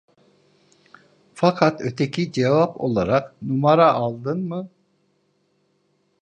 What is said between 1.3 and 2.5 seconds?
Fakat öteki